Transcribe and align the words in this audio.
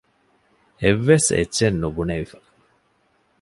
އެއްވެސް 0.81 1.29
އެއްޗެއް 1.35 1.77
ނުބުނެވިފަ 1.81 2.39